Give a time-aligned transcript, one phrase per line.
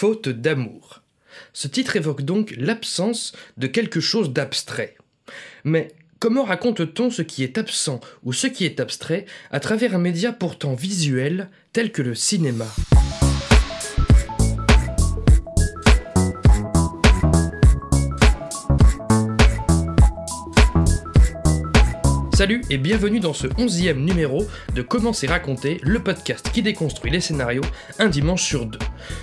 [0.00, 1.02] Faute d'amour.
[1.52, 4.94] Ce titre évoque donc l'absence de quelque chose d'abstrait.
[5.64, 5.88] Mais
[6.20, 10.30] comment raconte-t-on ce qui est absent ou ce qui est abstrait à travers un média
[10.30, 12.68] pourtant visuel tel que le cinéma?
[22.38, 27.10] Salut et bienvenue dans ce onzième numéro de Comment c'est raconté, le podcast qui déconstruit
[27.10, 27.64] les scénarios
[27.98, 28.78] un dimanche sur deux.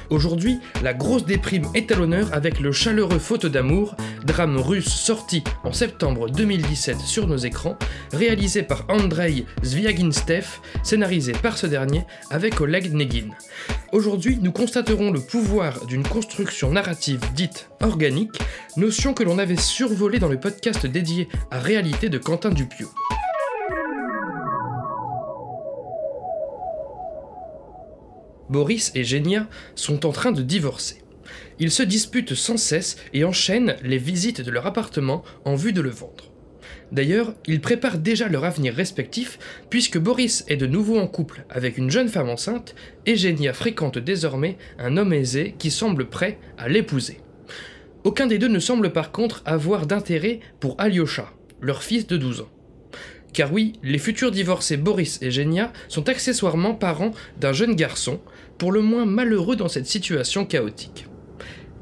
[0.10, 5.46] Aujourd'hui, la grosse déprime est à l'honneur avec le chaleureux Faute d'amour, drame russe sorti
[5.64, 7.80] en septembre 2017 sur nos écrans,
[8.12, 13.30] réalisé par Andrei Zviaginstev, scénarisé par ce dernier avec Oleg Negin.
[13.96, 18.38] Aujourd'hui, nous constaterons le pouvoir d'une construction narrative dite organique,
[18.76, 22.90] notion que l'on avait survolée dans le podcast dédié à Réalité de Quentin Dupieux.
[28.50, 31.02] Boris et Genia sont en train de divorcer.
[31.60, 35.80] Ils se disputent sans cesse et enchaînent les visites de leur appartement en vue de
[35.80, 36.35] le vendre.
[36.92, 41.78] D'ailleurs, ils préparent déjà leur avenir respectif puisque Boris est de nouveau en couple avec
[41.78, 46.70] une jeune femme enceinte et Genia fréquente désormais un homme aisé qui semble prêt à
[46.70, 47.18] l'épouser.
[48.04, 52.42] Aucun des deux ne semble par contre avoir d'intérêt pour Alyosha, leur fils de 12
[52.42, 52.50] ans.
[53.34, 58.22] Car oui, les futurs divorcés Boris et Genia sont accessoirement parents d'un jeune garçon,
[58.58, 61.08] pour le moins malheureux dans cette situation chaotique.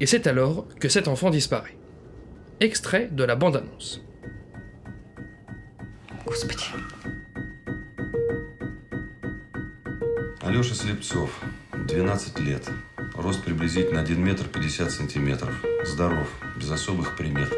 [0.00, 1.76] Et c'est alors que cet enfant disparaît.
[2.60, 4.02] Extrait de la bande-annonce.
[6.34, 6.64] Господи.
[10.40, 11.30] Алеша Слепцов,
[11.72, 12.68] 12 лет.
[13.14, 15.54] Рост приблизительно 1 метр 50 сантиметров.
[15.84, 17.52] Здоров, без особых примет.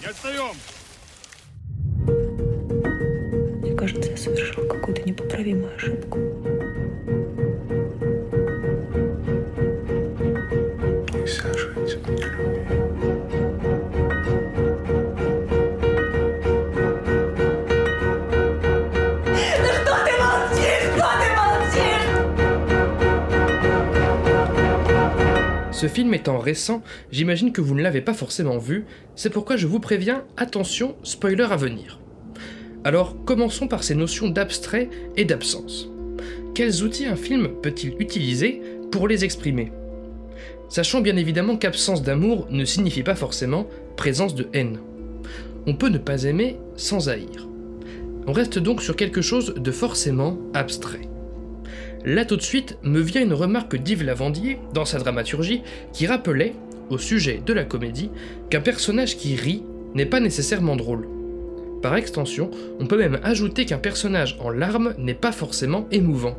[0.00, 0.54] Не отстаем!
[3.60, 6.55] Мне кажется, я совершил какую-то непоправимую ошибку.
[25.86, 26.82] Ce film étant récent,
[27.12, 31.46] j'imagine que vous ne l'avez pas forcément vu, c'est pourquoi je vous préviens, attention, spoiler
[31.48, 32.00] à venir.
[32.82, 35.88] Alors, commençons par ces notions d'abstrait et d'absence.
[36.56, 39.70] Quels outils un film peut-il utiliser pour les exprimer?
[40.68, 44.80] Sachant bien évidemment qu'absence d'amour ne signifie pas forcément présence de haine.
[45.68, 47.48] On peut ne pas aimer sans haïr.
[48.26, 51.08] On reste donc sur quelque chose de forcément abstrait.
[52.06, 55.62] Là tout de suite me vient une remarque d'Yves Lavandier dans sa dramaturgie
[55.92, 56.54] qui rappelait,
[56.88, 58.12] au sujet de la comédie,
[58.48, 59.64] qu'un personnage qui rit
[59.96, 61.08] n'est pas nécessairement drôle.
[61.82, 66.38] Par extension, on peut même ajouter qu'un personnage en larmes n'est pas forcément émouvant.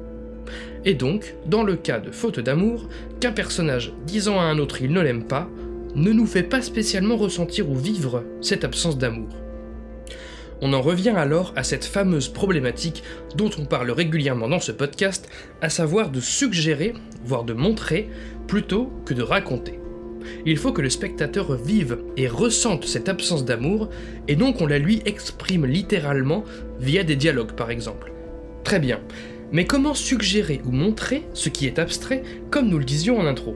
[0.85, 2.87] Et donc, dans le cas de Faute d'amour,
[3.19, 5.49] qu'un personnage disant à un autre il ne l'aime pas,
[5.95, 9.27] ne nous fait pas spécialement ressentir ou vivre cette absence d'amour.
[10.61, 13.03] On en revient alors à cette fameuse problématique
[13.35, 15.29] dont on parle régulièrement dans ce podcast,
[15.61, 18.09] à savoir de suggérer, voire de montrer,
[18.47, 19.79] plutôt que de raconter.
[20.45, 23.89] Il faut que le spectateur vive et ressente cette absence d'amour,
[24.27, 26.43] et donc on la lui exprime littéralement
[26.79, 28.11] via des dialogues par exemple.
[28.63, 28.99] Très bien,
[29.51, 33.55] mais comment suggérer ou montrer ce qui est abstrait comme nous le disions en intro?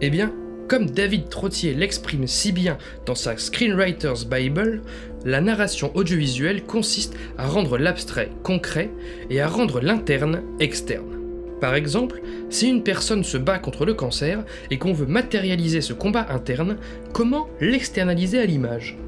[0.00, 0.32] Eh bien,
[0.68, 4.82] comme David Trottier l'exprime si bien dans sa Screenwriter's Bible,
[5.24, 8.90] la narration audiovisuelle consiste à rendre l'abstrait concret
[9.30, 11.16] et à rendre l'interne externe.
[11.60, 15.92] Par exemple, si une personne se bat contre le cancer et qu'on veut matérialiser ce
[15.92, 16.76] combat interne,
[17.12, 18.98] comment l'externaliser à l'image?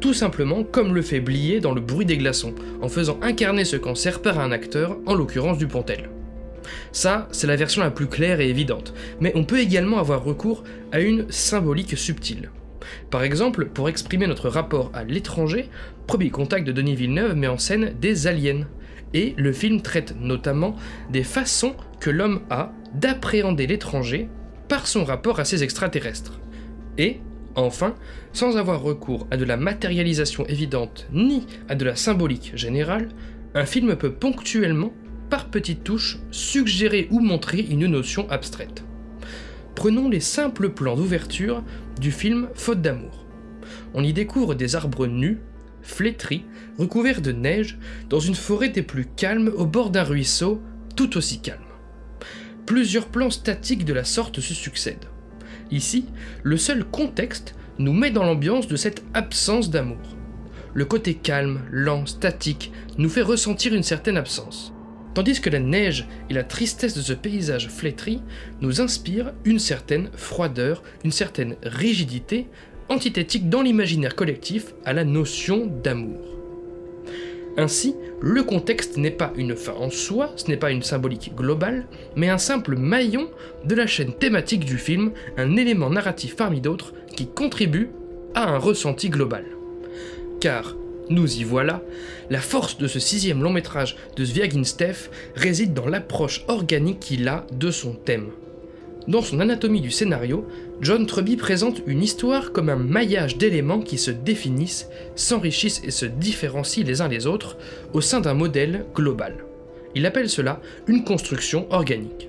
[0.00, 3.76] Tout simplement comme le fait Blier dans Le bruit des glaçons, en faisant incarner ce
[3.76, 6.10] cancer par un acteur, en l'occurrence Dupontel.
[6.92, 10.64] Ça, c'est la version la plus claire et évidente, mais on peut également avoir recours
[10.92, 12.50] à une symbolique subtile.
[13.10, 15.68] Par exemple, pour exprimer notre rapport à l'étranger,
[16.06, 18.66] Premier Contact de Denis Villeneuve met en scène des aliens,
[19.14, 20.76] et le film traite notamment
[21.10, 24.28] des façons que l'homme a d'appréhender l'étranger
[24.68, 26.40] par son rapport à ces extraterrestres.
[26.98, 27.20] Et,
[27.54, 27.94] enfin,
[28.32, 33.08] sans avoir recours à de la matérialisation évidente ni à de la symbolique générale,
[33.54, 34.92] un film peut ponctuellement
[35.42, 38.84] petites touches, suggérer ou montrer une notion abstraite.
[39.74, 41.64] Prenons les simples plans d'ouverture
[42.00, 43.24] du film Faute d'amour.
[43.92, 45.40] On y découvre des arbres nus,
[45.82, 46.44] flétris,
[46.78, 47.78] recouverts de neige,
[48.08, 50.62] dans une forêt des plus calmes au bord d'un ruisseau
[50.96, 51.60] tout aussi calme.
[52.66, 55.08] Plusieurs plans statiques de la sorte se succèdent.
[55.70, 56.06] Ici,
[56.42, 59.98] le seul contexte nous met dans l'ambiance de cette absence d'amour.
[60.76, 64.73] le côté calme, lent, statique, nous fait ressentir une certaine absence.
[65.14, 68.20] Tandis que la neige et la tristesse de ce paysage flétri
[68.60, 72.48] nous inspirent une certaine froideur, une certaine rigidité,
[72.88, 76.20] antithétique dans l'imaginaire collectif à la notion d'amour.
[77.56, 81.86] Ainsi, le contexte n'est pas une fin en soi, ce n'est pas une symbolique globale,
[82.16, 83.30] mais un simple maillon
[83.64, 87.90] de la chaîne thématique du film, un élément narratif parmi d'autres qui contribue
[88.34, 89.44] à un ressenti global.
[90.40, 90.74] Car,
[91.10, 91.82] nous y voilà,
[92.30, 97.46] la force de ce sixième long métrage de Zviagin-Stef réside dans l'approche organique qu'il a
[97.52, 98.30] de son thème.
[99.06, 100.46] Dans son anatomie du scénario,
[100.80, 106.06] John Truby présente une histoire comme un maillage d'éléments qui se définissent, s'enrichissent et se
[106.06, 107.58] différencient les uns les autres
[107.92, 109.44] au sein d'un modèle global.
[109.94, 112.28] Il appelle cela une construction organique.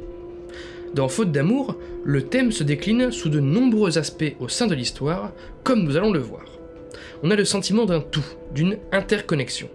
[0.94, 5.32] Dans Faute d'amour, le thème se décline sous de nombreux aspects au sein de l'histoire,
[5.64, 6.55] comme nous allons le voir.
[7.24, 9.70] On a le sentiment d'un tout, d'une interconnexion.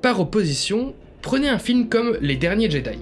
[0.00, 2.98] Par opposition, prenez un film comme Les Derniers Jedi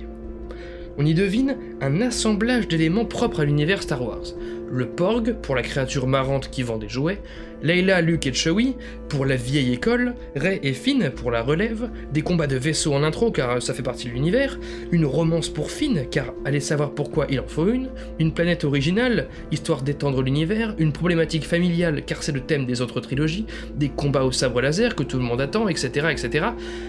[1.00, 4.34] on y devine un assemblage d'éléments propres à l'univers Star Wars.
[4.70, 7.22] Le Porg, pour la créature marrante qui vend des jouets,
[7.62, 8.76] Leila, Luke et Chewie,
[9.08, 13.02] pour la vieille école, Rey et Finn, pour la relève, des combats de vaisseaux en
[13.02, 14.58] intro car ça fait partie de l'univers,
[14.92, 19.28] une romance pour Finn car allez savoir pourquoi il en faut une, une planète originale,
[19.50, 24.24] histoire d'étendre l'univers, une problématique familiale car c'est le thème des autres trilogies, des combats
[24.24, 26.08] au sabre laser que tout le monde attend, etc.
[26.10, 26.46] etc.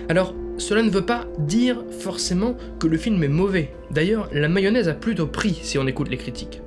[0.09, 3.71] Alors, cela ne veut pas dire forcément que le film est mauvais.
[3.89, 6.61] D'ailleurs, la mayonnaise a plutôt pris si on écoute les critiques.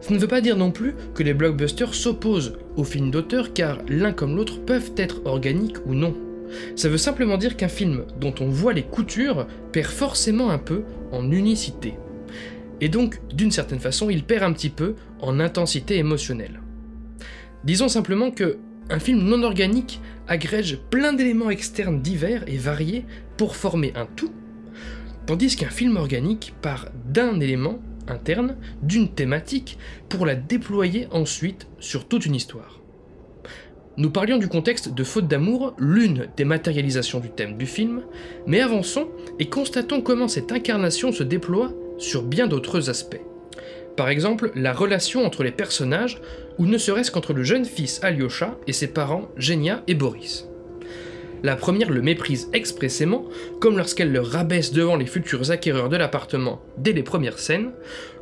[0.00, 3.78] Ça ne veut pas dire non plus que les blockbusters s'opposent aux films d'auteur car
[3.88, 6.14] l'un comme l'autre peuvent être organiques ou non.
[6.74, 10.82] Ça veut simplement dire qu'un film dont on voit les coutures perd forcément un peu
[11.12, 11.94] en unicité.
[12.80, 16.60] Et donc, d'une certaine façon, il perd un petit peu en intensité émotionnelle.
[17.64, 18.58] Disons simplement que
[18.88, 23.04] un film non organique agrège plein d'éléments externes divers et variés
[23.36, 24.32] pour former un tout,
[25.26, 27.80] tandis qu'un film organique part d'un élément
[28.10, 29.78] interne, d'une thématique,
[30.08, 32.80] pour la déployer ensuite sur toute une histoire.
[33.96, 38.02] Nous parlions du contexte de Faute d'amour, l'une des matérialisations du thème du film,
[38.46, 39.08] mais avançons
[39.38, 43.20] et constatons comment cette incarnation se déploie sur bien d'autres aspects.
[43.96, 46.20] Par exemple, la relation entre les personnages,
[46.58, 50.49] ou ne serait-ce qu'entre le jeune fils Alyosha et ses parents Genia et Boris.
[51.42, 53.24] La première le méprise expressément,
[53.60, 57.70] comme lorsqu'elle le rabaisse devant les futurs acquéreurs de l'appartement dès les premières scènes,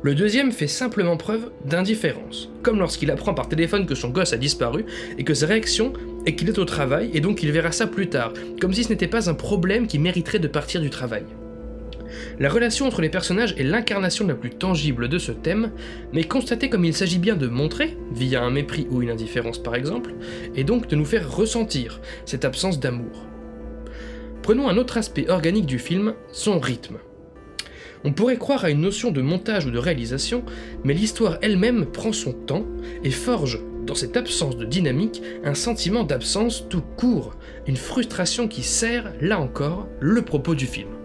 [0.03, 4.37] le deuxième fait simplement preuve d'indifférence, comme lorsqu'il apprend par téléphone que son gosse a
[4.37, 4.85] disparu
[5.17, 5.93] et que sa réaction
[6.25, 8.89] est qu'il est au travail et donc il verra ça plus tard, comme si ce
[8.89, 11.23] n'était pas un problème qui mériterait de partir du travail.
[12.39, 15.71] La relation entre les personnages est l'incarnation la plus tangible de ce thème,
[16.13, 19.75] mais constatée comme il s'agit bien de montrer, via un mépris ou une indifférence par
[19.75, 20.13] exemple,
[20.55, 23.25] et donc de nous faire ressentir cette absence d'amour.
[24.41, 26.97] Prenons un autre aspect organique du film, son rythme.
[28.03, 30.43] On pourrait croire à une notion de montage ou de réalisation,
[30.83, 32.65] mais l'histoire elle-même prend son temps
[33.03, 37.35] et forge, dans cette absence de dynamique, un sentiment d'absence tout court,
[37.67, 40.98] une frustration qui sert, là encore, le propos du film.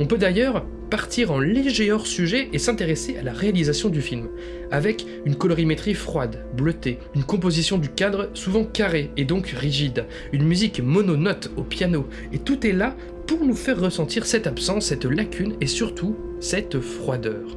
[0.00, 4.28] On peut d'ailleurs partir en léger hors-sujet et s'intéresser à la réalisation du film,
[4.70, 10.44] avec une colorimétrie froide, bleutée, une composition du cadre souvent carrée et donc rigide, une
[10.44, 12.94] musique mononote au piano, et tout est là
[13.26, 17.56] pour nous faire ressentir cette absence, cette lacune et surtout cette froideur.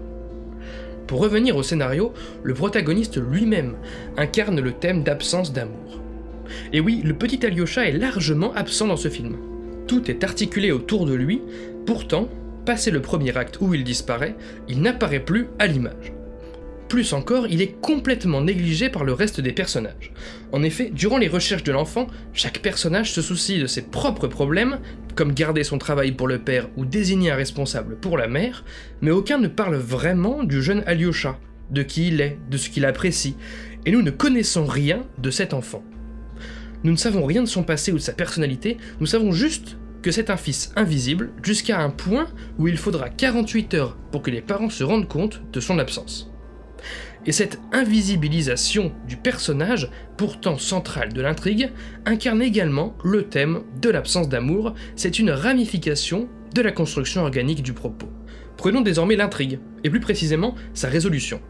[1.07, 3.75] Pour revenir au scénario, le protagoniste lui-même
[4.17, 6.01] incarne le thème d'absence d'amour.
[6.73, 9.37] Et oui, le petit Alyosha est largement absent dans ce film.
[9.91, 11.41] Tout est articulé autour de lui,
[11.85, 12.29] pourtant,
[12.65, 14.37] passé le premier acte où il disparaît,
[14.69, 16.13] il n'apparaît plus à l'image.
[16.87, 20.13] Plus encore, il est complètement négligé par le reste des personnages.
[20.53, 24.79] En effet, durant les recherches de l'enfant, chaque personnage se soucie de ses propres problèmes,
[25.15, 28.63] comme garder son travail pour le père ou désigner un responsable pour la mère,
[29.01, 31.37] mais aucun ne parle vraiment du jeune Alyosha,
[31.69, 33.35] de qui il est, de ce qu'il apprécie,
[33.85, 35.83] et nous ne connaissons rien de cet enfant.
[36.85, 40.11] Nous ne savons rien de son passé ou de sa personnalité, nous savons juste que
[40.11, 42.27] c'est un fils invisible jusqu'à un point
[42.57, 46.31] où il faudra 48 heures pour que les parents se rendent compte de son absence.
[47.25, 51.69] Et cette invisibilisation du personnage, pourtant central de l'intrigue,
[52.05, 57.73] incarne également le thème de l'absence d'amour, c'est une ramification de la construction organique du
[57.73, 58.09] propos.
[58.57, 61.41] Prenons désormais l'intrigue, et plus précisément sa résolution.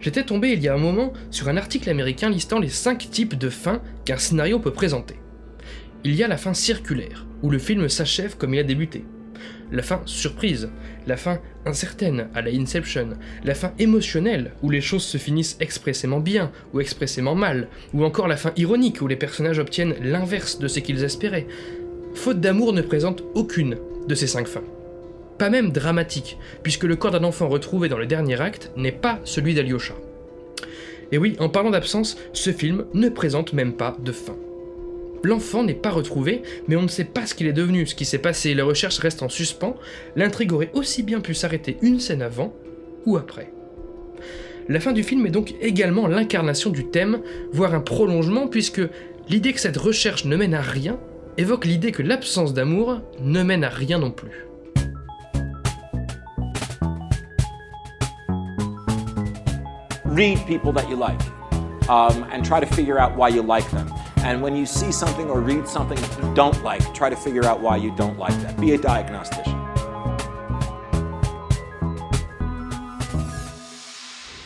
[0.00, 3.38] J'étais tombé il y a un moment sur un article américain listant les 5 types
[3.38, 5.16] de fins qu'un scénario peut présenter.
[6.06, 9.04] Il y a la fin circulaire, où le film s'achève comme il a débuté.
[9.72, 10.68] la fin surprise,
[11.06, 13.08] la fin incertaine à la Inception,
[13.42, 18.28] la fin émotionnelle où les choses se finissent expressément bien ou expressément mal, ou encore
[18.28, 21.46] la fin ironique où les personnages obtiennent l'inverse de ce qu'ils espéraient.
[22.14, 24.62] Faute d'amour ne présente aucune de ces cinq fins.
[25.38, 29.20] Pas même dramatique, puisque le corps d'un enfant retrouvé dans le dernier acte n'est pas
[29.24, 29.94] celui d'Alyosha.
[31.12, 34.36] Et oui, en parlant d'absence, ce film ne présente même pas de fin.
[35.24, 38.04] L'enfant n'est pas retrouvé, mais on ne sait pas ce qu'il est devenu, ce qui
[38.04, 39.74] s'est passé, les recherches restent en suspens,
[40.16, 42.52] l'intrigue aurait aussi bien pu s'arrêter une scène avant
[43.06, 43.50] ou après.
[44.68, 48.82] La fin du film est donc également l'incarnation du thème, voire un prolongement, puisque
[49.30, 51.00] l'idée que cette recherche ne mène à rien
[51.38, 54.46] évoque l'idée que l'absence d'amour ne mène à rien non plus.
[60.04, 61.18] Read people that you like
[61.88, 63.88] um, and try to figure out why you like them.
[64.24, 67.60] And when you see something or read something you don't like, try to figure out
[67.60, 68.58] why you don't like that.
[68.58, 69.54] Be a diagnostician.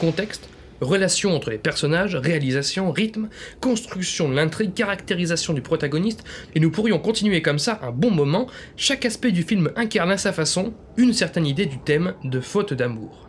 [0.00, 0.49] Contexte
[0.80, 3.28] Relation entre les personnages, réalisation, rythme,
[3.61, 6.23] construction de l'intrigue, caractérisation du protagoniste,
[6.54, 10.18] et nous pourrions continuer comme ça un bon moment, chaque aspect du film incarne à
[10.18, 13.28] sa façon une certaine idée du thème de faute d'amour.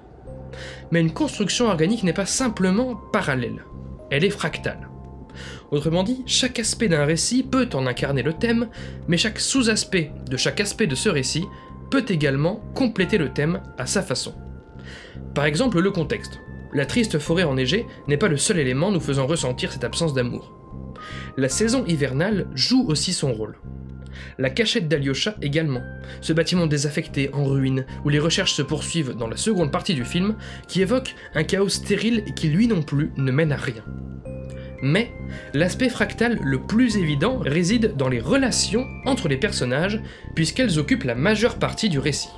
[0.91, 3.65] Mais une construction organique n'est pas simplement parallèle,
[4.11, 4.87] elle est fractale.
[5.71, 8.69] Autrement dit, chaque aspect d'un récit peut en incarner le thème,
[9.07, 11.45] mais chaque sous-aspect de chaque aspect de ce récit
[11.91, 14.33] peut également compléter le thème à sa façon.
[15.35, 16.39] Par exemple, le contexte.
[16.73, 20.53] La triste forêt enneigée n'est pas le seul élément nous faisant ressentir cette absence d'amour.
[21.37, 23.57] La saison hivernale joue aussi son rôle.
[24.37, 25.81] La cachette d'Alyosha également,
[26.21, 30.03] ce bâtiment désaffecté, en ruine, où les recherches se poursuivent dans la seconde partie du
[30.03, 30.35] film,
[30.67, 33.83] qui évoque un chaos stérile et qui lui non plus ne mène à rien.
[34.81, 35.11] Mais
[35.53, 40.01] l'aspect fractal le plus évident réside dans les relations entre les personnages,
[40.35, 42.29] puisqu'elles occupent la majeure partie du récit.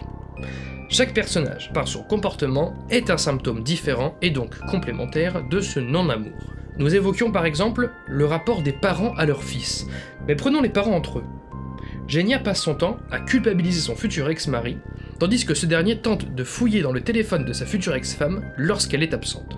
[0.89, 6.53] Chaque personnage, par son comportement, est un symptôme différent et donc complémentaire de ce non-amour.
[6.77, 9.88] Nous évoquions par exemple le rapport des parents à leur fils,
[10.27, 11.25] mais prenons les parents entre eux.
[12.07, 14.77] Genia passe son temps à culpabiliser son futur ex-mari,
[15.19, 19.03] tandis que ce dernier tente de fouiller dans le téléphone de sa future ex-femme lorsqu'elle
[19.03, 19.57] est absente.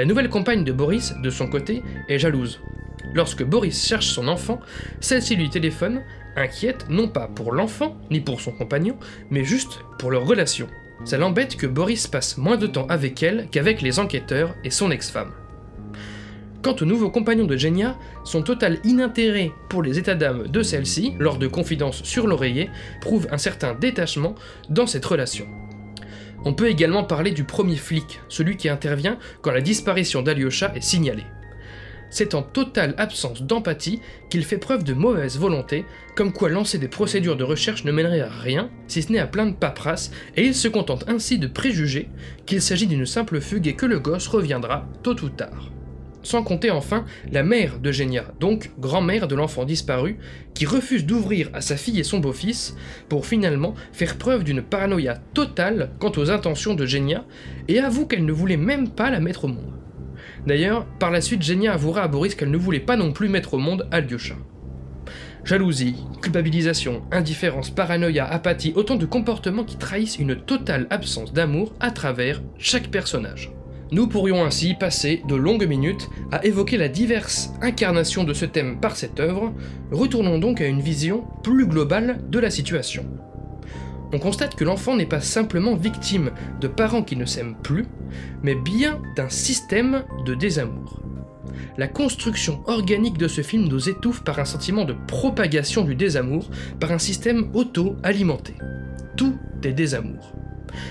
[0.00, 2.62] La nouvelle compagne de Boris, de son côté, est jalouse.
[3.12, 4.58] Lorsque Boris cherche son enfant,
[4.98, 6.00] celle-ci lui téléphone
[6.36, 8.96] inquiète non pas pour l'enfant ni pour son compagnon,
[9.28, 10.68] mais juste pour leur relation.
[11.04, 14.90] Ça l'embête que Boris passe moins de temps avec elle qu'avec les enquêteurs et son
[14.90, 15.32] ex-femme.
[16.62, 21.12] Quant au nouveau compagnon de Genia, son total inintérêt pour les états d'âme de celle-ci,
[21.18, 22.70] lors de confidences sur l'oreiller,
[23.02, 24.34] prouve un certain détachement
[24.70, 25.46] dans cette relation.
[26.44, 30.80] On peut également parler du premier flic, celui qui intervient quand la disparition d'Alyosha est
[30.80, 31.26] signalée.
[32.10, 35.84] C'est en totale absence d'empathie qu'il fait preuve de mauvaise volonté,
[36.16, 39.28] comme quoi lancer des procédures de recherche ne mènerait à rien, si ce n'est à
[39.28, 42.08] plein de paperasse, et il se contente ainsi de préjuger
[42.46, 45.70] qu'il s'agit d'une simple fugue et que le gosse reviendra tôt ou tard.
[46.22, 50.18] Sans compter enfin la mère de Genia, donc grand-mère de l'enfant disparu,
[50.54, 52.76] qui refuse d'ouvrir à sa fille et son beau-fils
[53.08, 57.24] pour finalement faire preuve d'une paranoïa totale quant aux intentions de Genia
[57.68, 59.78] et avoue qu'elle ne voulait même pas la mettre au monde.
[60.46, 63.54] D'ailleurs, par la suite, Genia avouera à Boris qu'elle ne voulait pas non plus mettre
[63.54, 64.34] au monde Alyosha.
[65.44, 71.90] Jalousie, culpabilisation, indifférence, paranoïa, apathie, autant de comportements qui trahissent une totale absence d'amour à
[71.90, 73.50] travers chaque personnage.
[73.92, 78.78] Nous pourrions ainsi passer de longues minutes à évoquer la diverse incarnation de ce thème
[78.78, 79.52] par cette œuvre,
[79.90, 83.04] retournons donc à une vision plus globale de la situation.
[84.12, 86.30] On constate que l'enfant n'est pas simplement victime
[86.60, 87.86] de parents qui ne s'aiment plus,
[88.44, 91.00] mais bien d'un système de désamour.
[91.76, 96.48] La construction organique de ce film nous étouffe par un sentiment de propagation du désamour,
[96.78, 98.54] par un système auto-alimenté.
[99.16, 100.39] Tout est désamour.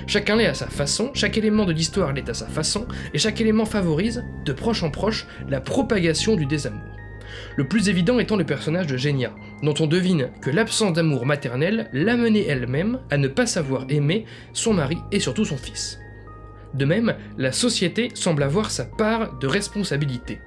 [0.08, 3.42] Chacun l'est à sa façon, chaque élément de l'histoire l'est à sa façon, et chaque
[3.42, 6.96] élément favorise, de proche en proche, la propagation du désamour.
[7.56, 9.34] Le plus évident étant le personnage de Genia,
[9.64, 14.74] dont on devine que l'absence d'amour maternel l'amenait elle-même à ne pas savoir aimer son
[14.74, 16.00] mari et surtout son fils.
[16.74, 20.40] De même, la société semble avoir sa part de responsabilité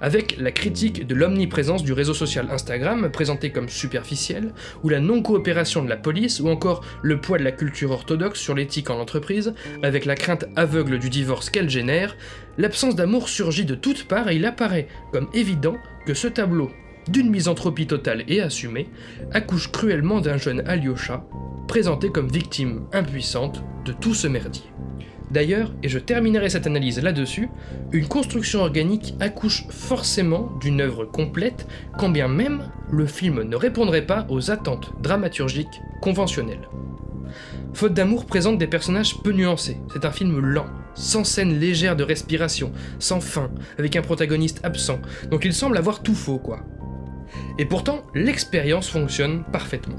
[0.00, 4.52] avec la critique de l'omniprésence du réseau social Instagram, présenté comme superficiel,
[4.82, 8.54] ou la non-coopération de la police, ou encore le poids de la culture orthodoxe sur
[8.54, 12.16] l'éthique en entreprise, avec la crainte aveugle du divorce qu'elle génère,
[12.58, 15.76] l'absence d'amour surgit de toutes parts et il apparaît comme évident
[16.06, 16.70] que ce tableau,
[17.08, 18.88] d'une misanthropie totale et assumée,
[19.32, 21.26] accouche cruellement d'un jeune Alyosha,
[21.68, 24.64] présenté comme victime impuissante de tout ce merdier.
[25.32, 27.48] D'ailleurs, et je terminerai cette analyse là-dessus,
[27.92, 31.66] une construction organique accouche forcément d'une œuvre complète,
[31.98, 36.68] quand bien même le film ne répondrait pas aux attentes dramaturgiques conventionnelles.
[37.72, 39.78] Faute d'amour présente des personnages peu nuancés.
[39.94, 45.00] C'est un film lent, sans scène légère de respiration, sans fin, avec un protagoniste absent,
[45.30, 46.60] donc il semble avoir tout faux, quoi.
[47.58, 49.96] Et pourtant, l'expérience fonctionne parfaitement.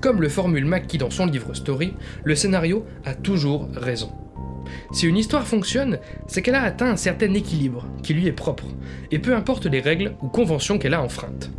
[0.00, 4.12] Comme le formule Mackie dans son livre Story, le scénario a toujours raison.
[4.92, 8.64] Si une histoire fonctionne, c'est qu'elle a atteint un certain équilibre, qui lui est propre,
[9.10, 11.50] et peu importe les règles ou conventions qu'elle a enfreintes.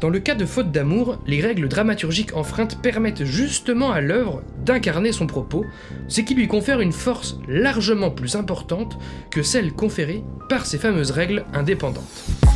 [0.00, 5.12] Dans le cas de faute d'amour, les règles dramaturgiques enfreintes permettent justement à l'œuvre d'incarner
[5.12, 5.64] son propos,
[6.08, 8.98] ce qui lui confère une force largement plus importante
[9.30, 12.53] que celle conférée par ces fameuses règles indépendantes.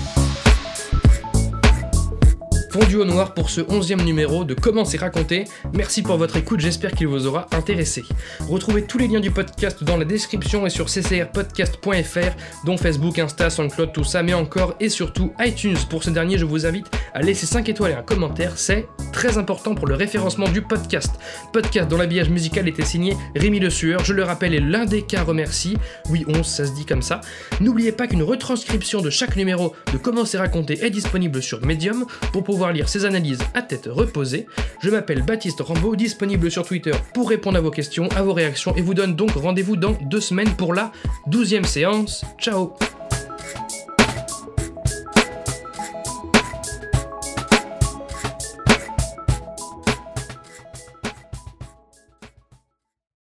[2.71, 5.45] Fondu au noir pour ce onzième numéro de Comment c'est raconté.
[5.73, 8.05] Merci pour votre écoute, j'espère qu'il vous aura intéressé.
[8.47, 13.49] Retrouvez tous les liens du podcast dans la description et sur ccrpodcast.fr, dont Facebook, Insta,
[13.49, 15.79] SoundCloud, tout ça, mais encore et surtout iTunes.
[15.89, 19.39] Pour ce dernier, je vous invite à laisser 5 étoiles et un commentaire, c'est très
[19.39, 21.15] important pour le référencement du podcast.
[21.55, 25.03] Podcast dont l'habillage musical était signé Rémi Le Sueur, je le rappelle, est l'un des
[25.03, 25.79] cas remercie.
[26.11, 27.23] Oui, 11, ça se dit comme ça.
[27.61, 32.05] N'oubliez pas qu'une retranscription de chaque numéro de Comment c'est raconté est disponible sur Medium
[32.33, 34.47] pour pouvoir lire ces analyses à tête reposée.
[34.83, 38.75] Je m'appelle Baptiste Rambaud, disponible sur Twitter pour répondre à vos questions, à vos réactions,
[38.77, 40.93] et vous donne donc rendez-vous dans deux semaines pour la
[41.27, 42.25] douzième séance.
[42.39, 42.75] Ciao